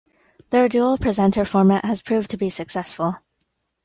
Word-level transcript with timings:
Their 0.49 0.67
dual 0.67 0.97
presenter 0.97 1.45
format 1.45 1.85
has 1.85 2.01
proved 2.01 2.31
to 2.31 2.37
be 2.37 2.49
successful. 2.49 3.17